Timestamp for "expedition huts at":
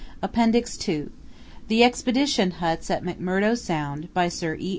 1.83-3.03